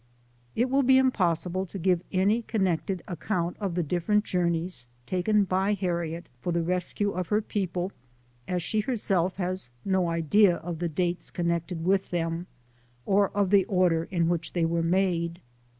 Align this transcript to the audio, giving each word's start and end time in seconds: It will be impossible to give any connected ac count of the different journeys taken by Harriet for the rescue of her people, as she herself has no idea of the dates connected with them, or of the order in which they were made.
It 0.55 0.71
will 0.71 0.81
be 0.81 0.97
impossible 0.97 1.67
to 1.67 1.77
give 1.77 2.01
any 2.11 2.41
connected 2.41 3.03
ac 3.07 3.19
count 3.19 3.55
of 3.59 3.75
the 3.75 3.83
different 3.83 4.25
journeys 4.25 4.87
taken 5.05 5.43
by 5.43 5.75
Harriet 5.75 6.25
for 6.39 6.51
the 6.51 6.63
rescue 6.63 7.11
of 7.11 7.27
her 7.27 7.39
people, 7.39 7.91
as 8.47 8.63
she 8.63 8.79
herself 8.79 9.35
has 9.35 9.69
no 9.85 10.09
idea 10.09 10.55
of 10.55 10.79
the 10.79 10.89
dates 10.89 11.29
connected 11.29 11.85
with 11.85 12.09
them, 12.09 12.47
or 13.05 13.29
of 13.37 13.51
the 13.51 13.65
order 13.65 14.05
in 14.09 14.27
which 14.27 14.53
they 14.53 14.65
were 14.65 14.81
made. 14.81 15.39